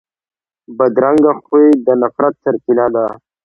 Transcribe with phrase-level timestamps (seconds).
[0.77, 3.05] بدرنګه خوی د نفرت سرچینه ده